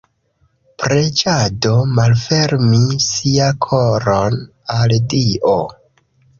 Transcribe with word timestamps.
Preĝado: 0.83 1.73
malfermi 1.99 2.81
sia 3.09 3.53
koron 3.69 4.43
al 4.81 4.99
Dio. 5.15 5.57